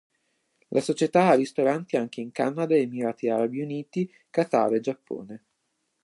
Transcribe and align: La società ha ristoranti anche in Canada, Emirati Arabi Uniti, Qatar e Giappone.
La 0.69 0.81
società 0.81 1.27
ha 1.27 1.35
ristoranti 1.35 1.95
anche 1.95 2.21
in 2.21 2.31
Canada, 2.31 2.73
Emirati 2.75 3.29
Arabi 3.29 3.61
Uniti, 3.61 4.11
Qatar 4.31 4.73
e 4.73 4.79
Giappone. 4.79 5.43